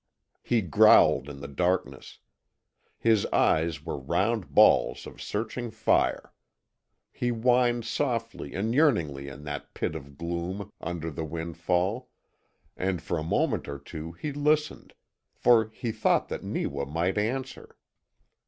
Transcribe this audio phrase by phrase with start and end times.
[0.41, 2.17] He growled in the darkness.
[2.97, 6.33] His eyes were round balls of searching fire.
[7.11, 12.09] He whined softly and yearningly in that pit of gloom under the windfall,
[12.75, 14.95] and for a moment or two he listened,
[15.35, 17.77] for he thought that Neewa might answer.